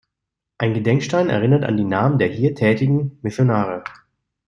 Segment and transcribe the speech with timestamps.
[0.57, 3.83] Ein Gedenkstein erinnert an die Namen der hier tätigen Missionare.